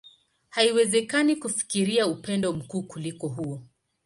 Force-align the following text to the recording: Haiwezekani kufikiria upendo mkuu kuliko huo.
Haiwezekani 0.49 1.35
kufikiria 1.35 2.07
upendo 2.07 2.53
mkuu 2.53 2.83
kuliko 2.83 3.27
huo. 3.27 3.63